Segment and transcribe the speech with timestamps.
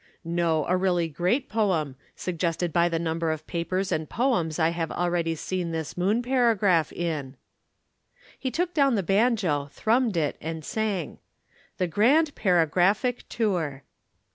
[0.25, 4.91] "No, a really great poem, suggested by the number of papers and poems I have
[4.91, 7.37] already seen this Moon paragraph in."
[8.39, 11.19] He took down the banjo, thrummed it, and sang:
[11.77, 13.83] THE GRAND PARAGRAPHIC TOUR.